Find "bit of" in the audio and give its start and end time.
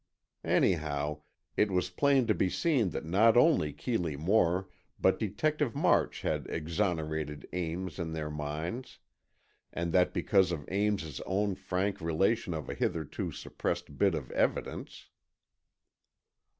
13.99-14.31